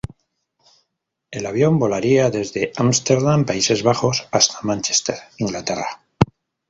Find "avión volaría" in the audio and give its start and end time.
1.45-2.31